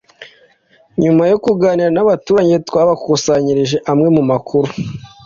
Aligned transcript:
Nyuma 1.01 1.23
yo 1.31 1.37
kuganira 1.45 1.89
n’abaturage 1.93 2.53
twabakusanyirije 2.67 3.77
amwe 3.91 4.07
mu 4.15 4.23
makuru 4.31 4.69